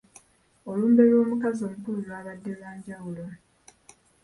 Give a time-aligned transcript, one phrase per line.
[0.69, 3.25] Olumbe lw'omukazi omukulu lwabadde lwa njawulo.